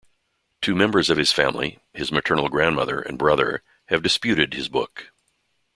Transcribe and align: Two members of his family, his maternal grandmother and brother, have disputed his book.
Two 0.63 0.73
members 0.73 1.11
of 1.11 1.19
his 1.19 1.31
family, 1.31 1.77
his 1.93 2.11
maternal 2.11 2.49
grandmother 2.49 3.01
and 3.01 3.19
brother, 3.19 3.61
have 3.89 4.01
disputed 4.01 4.55
his 4.55 4.67
book. 4.67 5.11